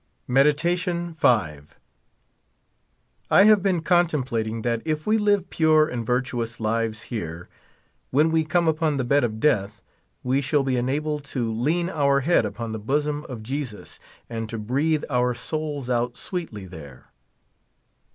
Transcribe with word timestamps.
Meditation 0.27 1.13
V. 1.13 1.27
I 1.27 1.61
have 3.29 3.61
been 3.61 3.83
contemplating 3.83 4.63
that 4.63 4.81
if 4.83 5.05
we 5.05 5.19
live 5.19 5.51
pure 5.51 5.87
and 5.87 6.03
vir 6.03 6.21
tuous 6.23 6.59
lives 6.59 7.03
here, 7.13 7.49
when 8.09 8.31
we 8.31 8.43
come 8.43 8.67
upon 8.67 8.97
the 8.97 9.03
bed 9.03 9.23
of 9.23 9.39
death 9.39 9.83
we 10.23 10.41
shall 10.41 10.63
be 10.63 10.75
enabled 10.75 11.23
to 11.25 11.53
lean 11.53 11.87
our 11.87 12.21
head 12.21 12.47
upon 12.47 12.71
the 12.71 12.79
bosom 12.79 13.25
of 13.29 13.43
Jesus, 13.43 13.99
and 14.27 14.49
to 14.49 14.57
breathe 14.57 15.03
our 15.07 15.35
souls 15.35 15.87
out 15.87 16.17
sweetly 16.17 16.65
there. 16.65 17.11